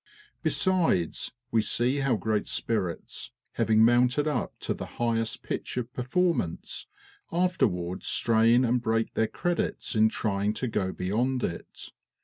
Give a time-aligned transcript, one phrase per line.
[0.41, 6.87] Besides, we see how great spirits, having mounted up to the highest pitch of performance,
[7.31, 11.91] afterward strain and break their credits in trying to go beyond it.